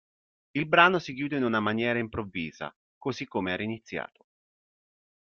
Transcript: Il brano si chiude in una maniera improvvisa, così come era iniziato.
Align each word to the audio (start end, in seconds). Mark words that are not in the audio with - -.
Il 0.53 0.65
brano 0.67 0.97
si 0.97 1.13
chiude 1.13 1.37
in 1.37 1.43
una 1.43 1.59
maniera 1.59 1.99
improvvisa, 1.99 2.75
così 2.97 3.27
come 3.27 3.51
era 3.53 3.61
iniziato. 3.61 4.25